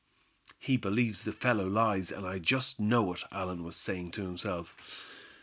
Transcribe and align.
"He 0.57 0.77
believes 0.77 1.23
the 1.23 1.31
fellow 1.31 1.67
lies; 1.67 2.11
and 2.11 2.25
I 2.25 2.39
just 2.39 2.79
know 2.79 3.13
it," 3.13 3.23
Allan 3.31 3.63
was 3.63 3.75
saying 3.75 4.09
to 4.13 4.23
himself. 4.23 4.75